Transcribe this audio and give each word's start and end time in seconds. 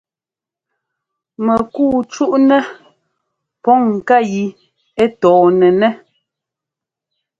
Mɛkuu 1.45 1.95
cúʼnɛ 2.11 2.57
pǔŋ 3.63 3.79
ŋká 3.97 4.17
yi 4.31 4.43
ɛ 5.03 5.05
tɔɔnɛnɛ́. 5.21 5.91